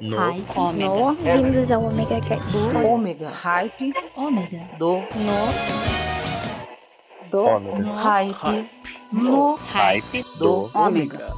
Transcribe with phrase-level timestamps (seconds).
[0.00, 0.16] No.
[0.16, 0.44] Hype.
[0.56, 0.88] Ômega.
[0.88, 2.56] No, vindos ao Omega Cast.
[2.86, 3.30] Ômega.
[3.30, 3.92] Hype.
[4.16, 4.68] Ômega.
[4.78, 4.98] Do.
[4.98, 5.88] No,
[7.30, 7.94] do, Ômega.
[7.94, 8.70] Hype.
[9.12, 9.54] No.
[9.56, 10.70] Hype Do.
[10.72, 11.32] Ômega.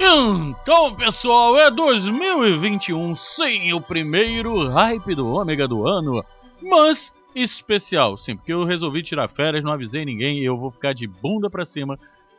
[0.00, 6.24] Então, pessoal, é 2021 sem o primeiro hype do ômega do ano,
[6.60, 10.92] mas especial, sim, porque eu resolvi tirar férias, não avisei ninguém e eu vou ficar
[10.92, 11.98] de bunda pra cima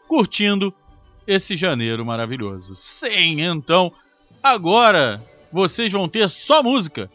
[0.09, 0.73] curtindo
[1.25, 2.75] esse janeiro maravilhoso.
[2.75, 3.93] Sim, então,
[4.41, 5.23] agora
[5.53, 7.09] vocês vão ter só música,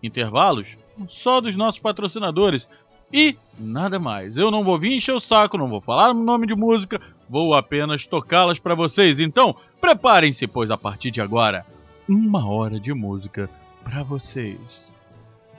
[0.00, 2.68] intervalos só dos nossos patrocinadores
[3.12, 4.36] e nada mais.
[4.36, 7.52] Eu não vou vir encher o saco, não vou falar o nome de música, vou
[7.52, 9.18] apenas tocá-las para vocês.
[9.18, 11.66] Então, preparem-se, pois a partir de agora,
[12.08, 13.50] uma hora de música
[13.82, 14.94] para vocês.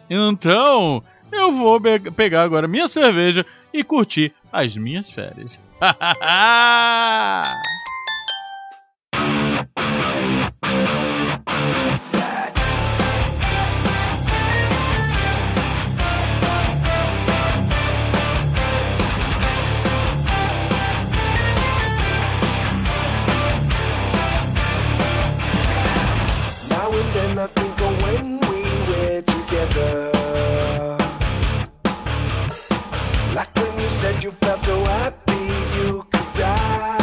[0.09, 1.81] Então, eu vou
[2.15, 5.59] pegar agora minha cerveja e curtir as minhas férias.
[33.35, 35.43] Like when you said you felt so happy
[35.77, 36.97] you could die.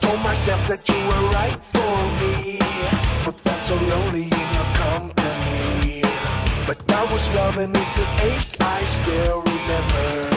[0.00, 2.58] Told myself that you were right for me,
[3.24, 6.02] but felt so lonely in your company.
[6.66, 10.31] But that was love and it's an ache I still remember.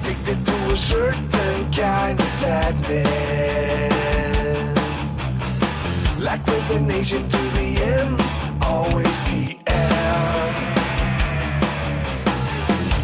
[0.00, 3.08] Addicted to a certain kind of sadness.
[6.18, 8.20] Like resignation to the end,
[8.62, 10.54] always the end.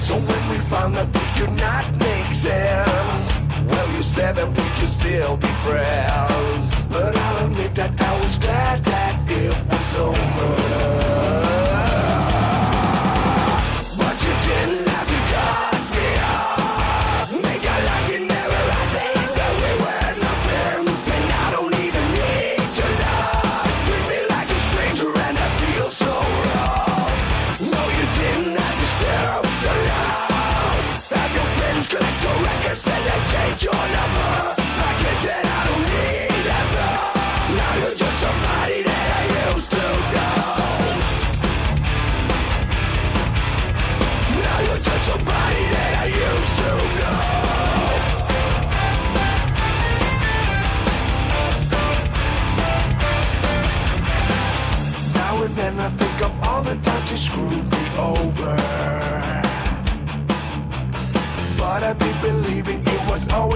[0.00, 4.80] So when we found that we could not make sense, well, you said that we
[4.80, 6.64] could still be friends.
[6.88, 11.73] But I'll admit that I was glad that it was over.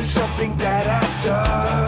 [0.08, 1.87] something that I've done.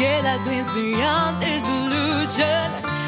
[0.00, 2.99] get Gala gleams beyond this illusion.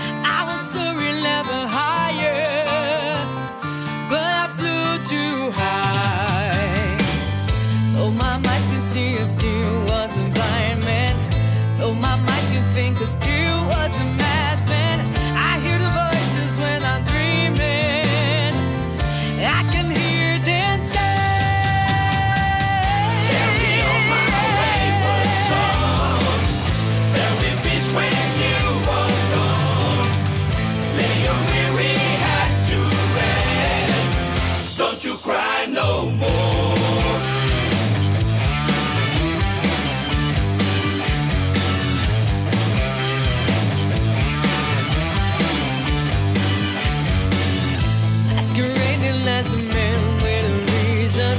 [51.12, 51.38] reason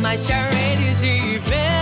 [0.00, 1.73] my charade is different.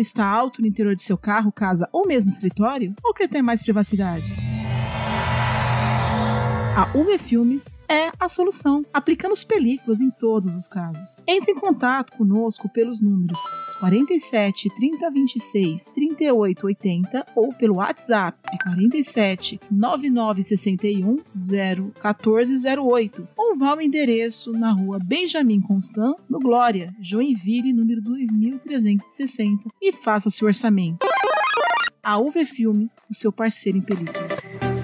[0.00, 3.62] está alto no interior de seu carro, casa ou mesmo escritório, ou quer ter mais
[3.62, 4.24] privacidade?
[6.76, 8.84] A UV Filmes é a solução.
[8.92, 11.16] Aplicamos películas em todos os casos.
[11.26, 13.38] Entre em contato conosco pelos números
[13.78, 23.28] 47 30 26 38 80 ou pelo WhatsApp é 47 99 61 0 14 08
[23.36, 30.30] ou vá ao endereço na rua Benjamin Constant, no Glória, Joinville, número 2360 e faça
[30.30, 31.06] seu orçamento.
[32.02, 34.75] A UV Filme, o seu parceiro em películas.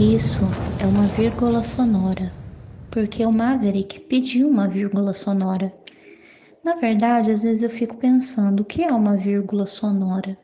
[0.00, 0.40] Isso
[0.82, 2.32] é uma vírgula sonora,
[2.90, 5.70] porque é o Maverick pediu uma vírgula sonora.
[6.64, 10.38] Na verdade, às vezes eu fico pensando o que é uma vírgula sonora.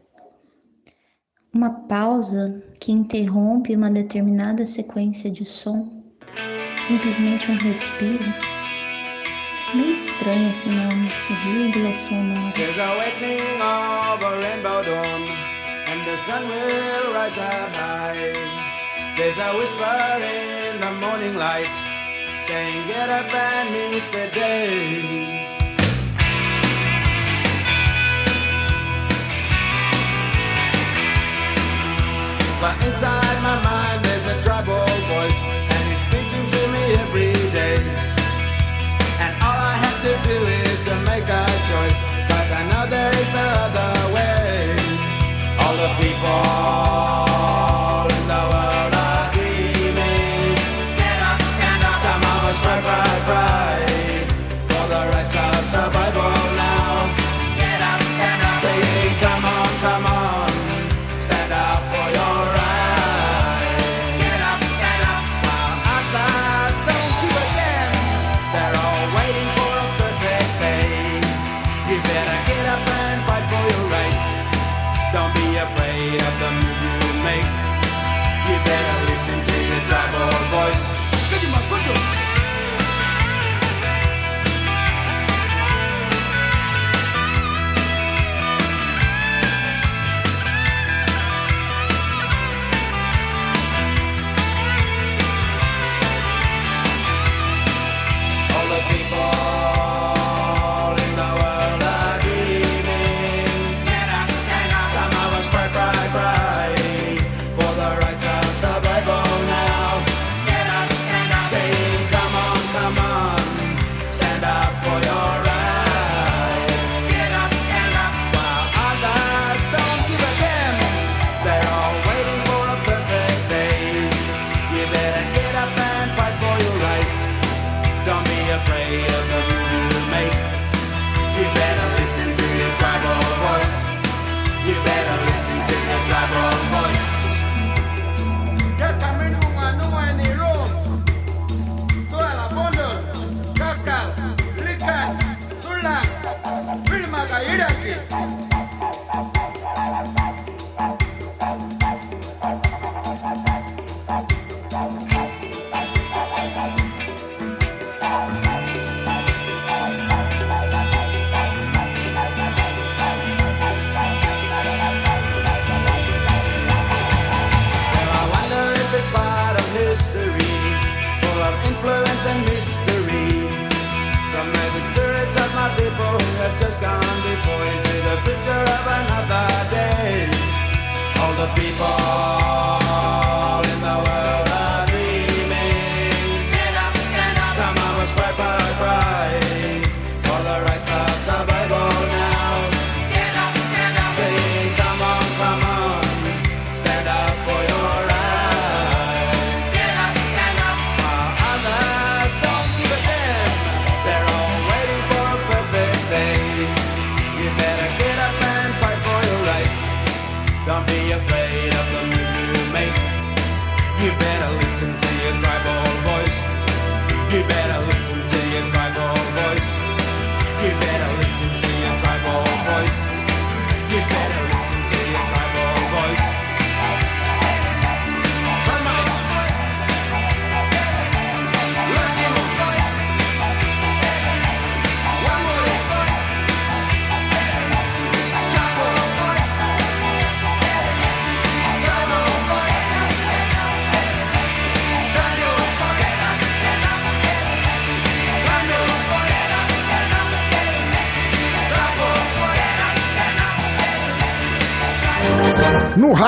[1.55, 6.05] Uma pausa que interrompe uma determinada sequência de som,
[6.77, 8.25] simplesmente um respiro.
[9.75, 11.09] Meio estranho esse nome,
[11.47, 12.53] vírgula sonora.
[12.55, 12.93] There's a
[13.65, 15.23] of a rainbow dawn,
[15.89, 18.65] and the sun will rise up high.
[19.16, 19.82] There's a whisper
[20.20, 21.75] in the morning light
[22.42, 25.46] saying, Get up and meet the day.
[32.61, 34.06] But inside my mind,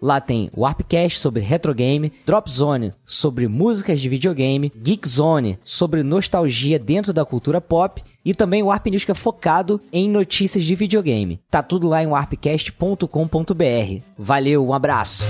[0.00, 6.78] Lá tem Warpcast sobre retrogame, Drop Zone sobre músicas de videogame, Geek Zone sobre nostalgia
[6.78, 10.74] dentro da cultura pop e também o Warp News que é focado em notícias de
[10.74, 11.40] videogame.
[11.50, 14.02] Tá tudo lá em warpcast.com.br.
[14.16, 15.24] Valeu, um abraço.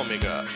[0.00, 0.49] Ômega.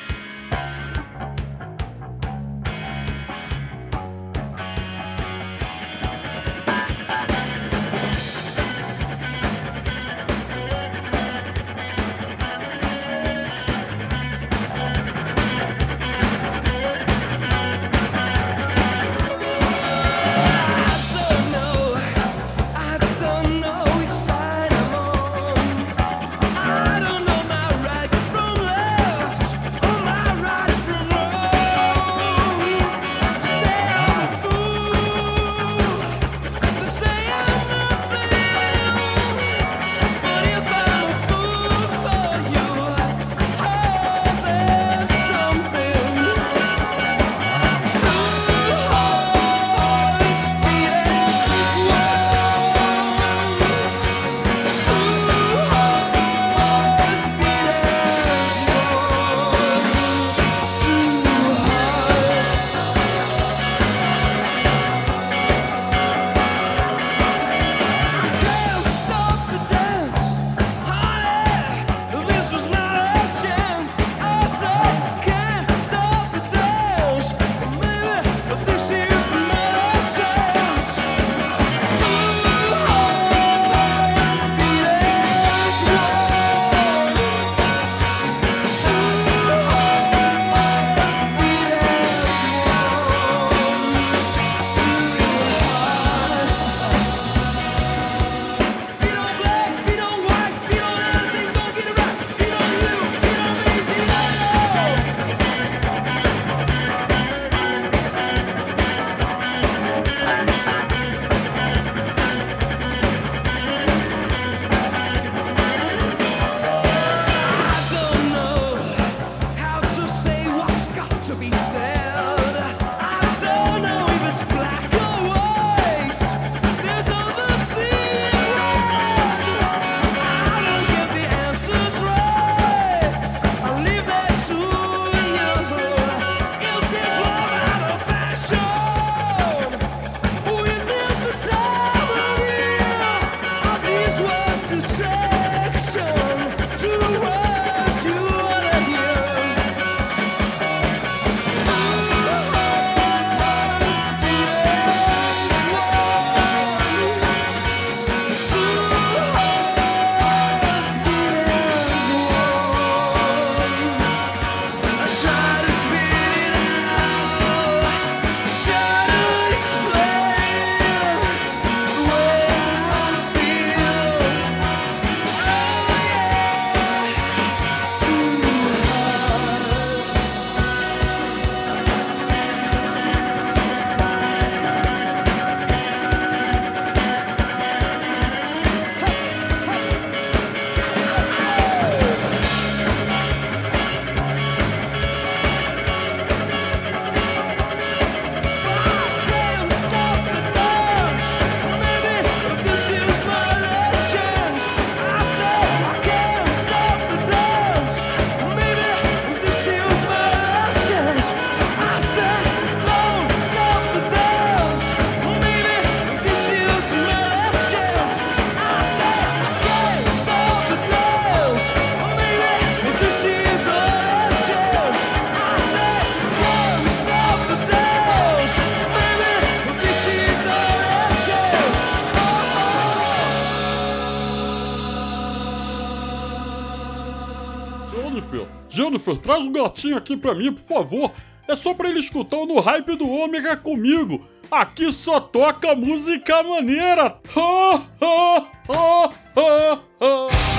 [239.22, 241.12] Traz o um gatinho aqui pra mim, por favor.
[241.46, 244.26] É só pra ele escutar o No Hype do Ômega comigo.
[244.50, 247.18] Aqui só toca música maneira.
[247.36, 250.53] Ha, ha, ha, ha, ha.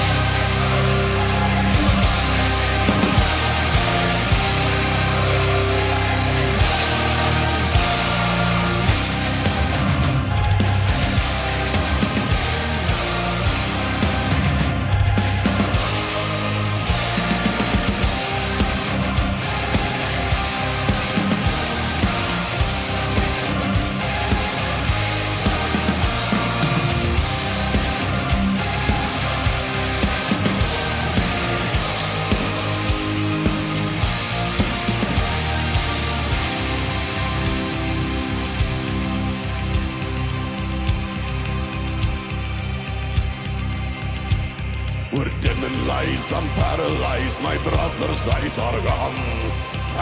[48.55, 49.15] Sargon,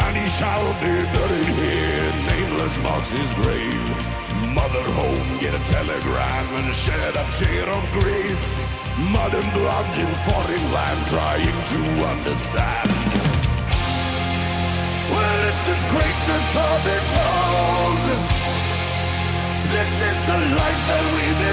[0.05, 2.13] and he shall be buried here.
[2.29, 3.89] Nameless marks his grave.
[4.53, 8.45] Mother home, get a telegram and shed a tear of grief.
[9.09, 11.81] Mud and blood in foreign land, trying to
[12.13, 12.89] understand.
[15.09, 17.97] Where is this greatness of it all?
[19.73, 21.52] This is the life that we've been.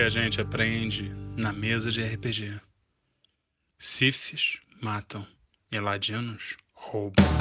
[0.00, 2.58] que a gente aprende na mesa de RPG?
[3.78, 5.26] Sifes matam,
[5.70, 7.39] eladinos roubam.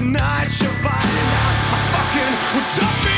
[0.00, 0.60] tonight.
[0.60, 1.56] You're biting out.
[1.72, 3.09] I fucking would tough.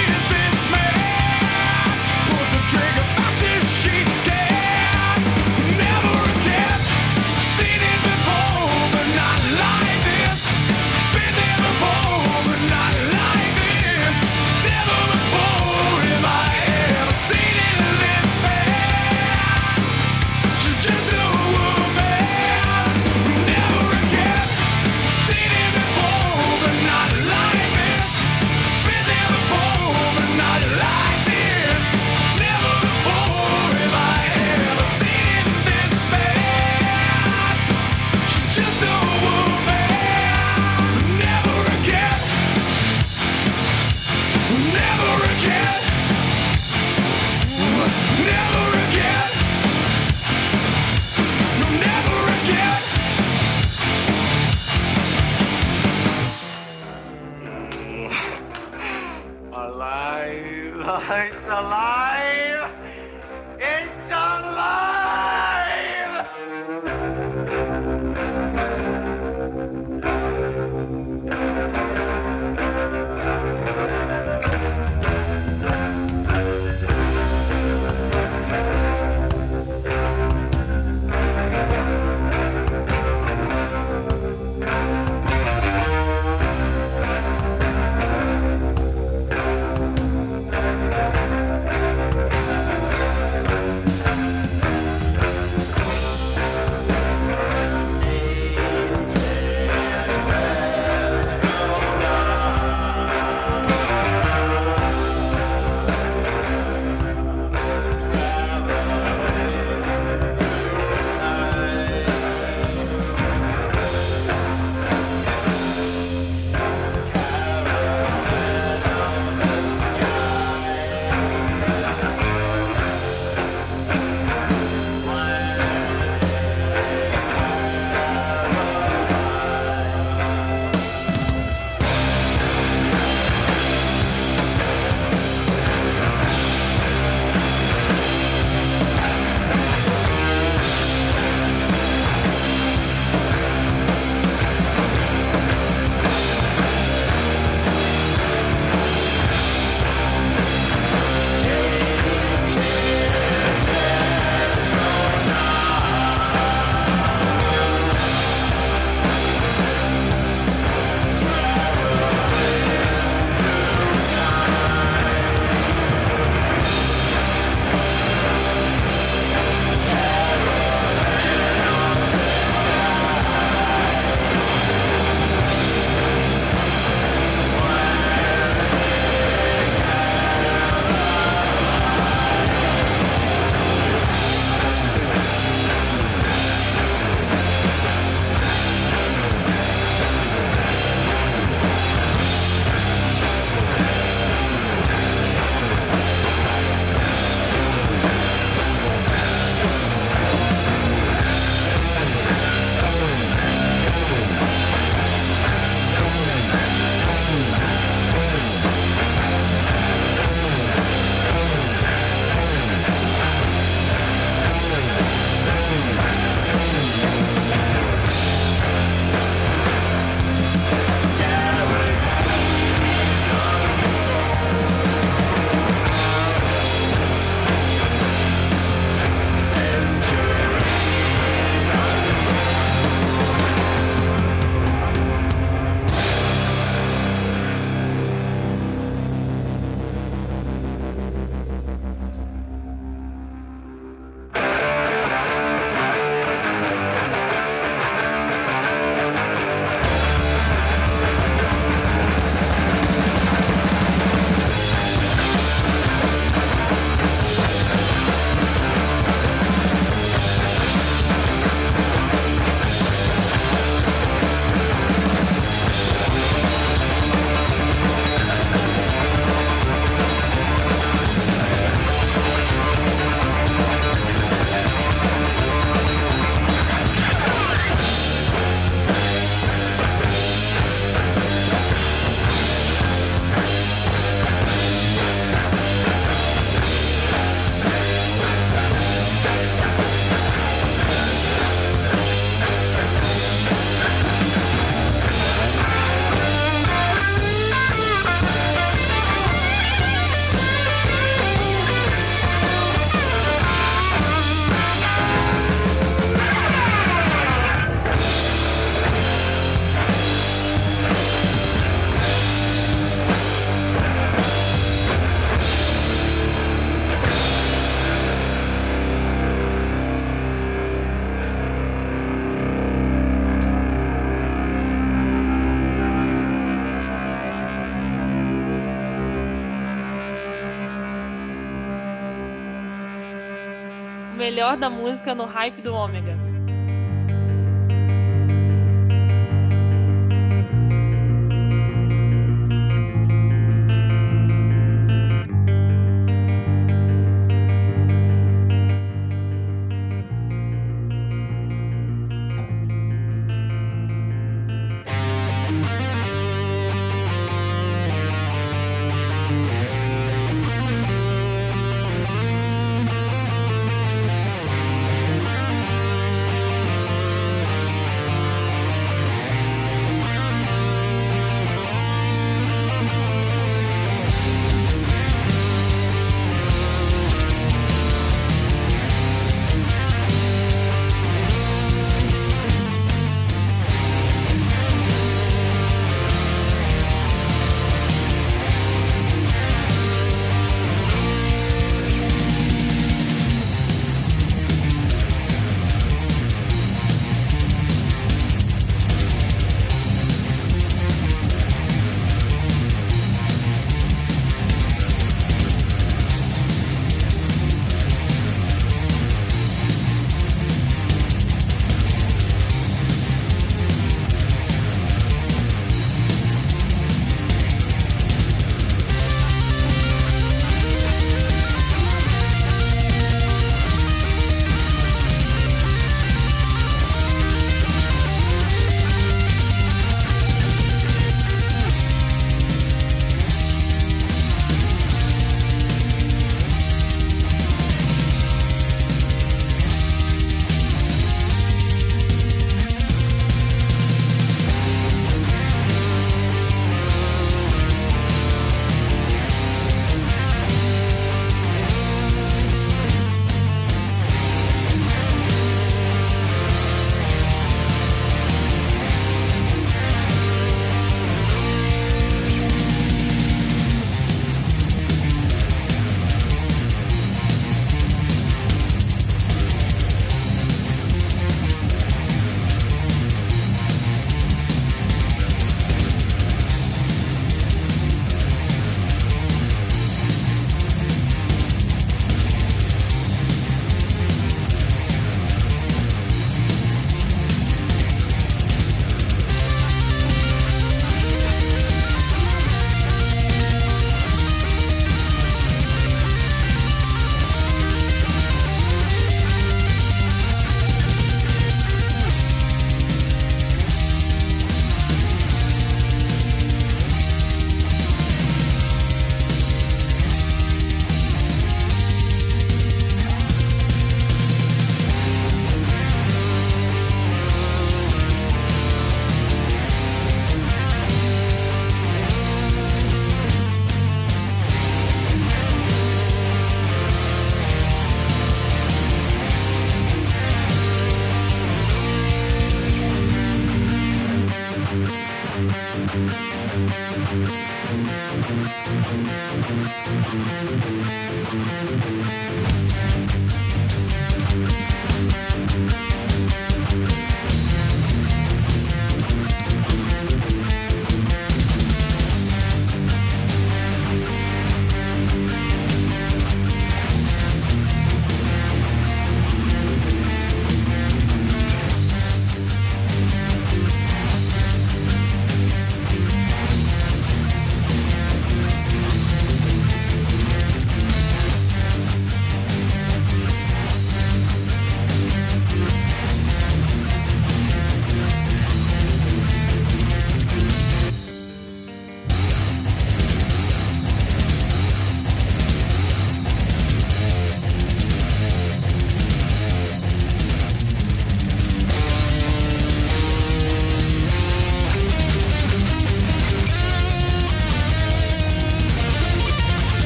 [334.32, 336.11] Melhor da música no hype do Ômega.